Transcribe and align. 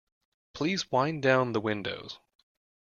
Please 0.55 0.91
wind 0.91 1.21
down 1.21 1.51
the 1.51 1.61
windows. 1.61 2.17